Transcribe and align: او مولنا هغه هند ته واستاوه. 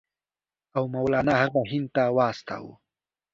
او 0.77 0.83
مولنا 0.93 1.33
هغه 1.41 1.61
هند 1.71 1.87
ته 1.95 2.03
واستاوه. 2.15 2.73